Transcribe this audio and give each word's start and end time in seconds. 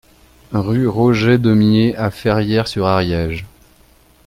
Rue 0.53 0.87
Roger 0.87 1.37
Deumié 1.37 1.95
à 1.95 2.09
Ferrières-sur-Ariège 2.09 3.45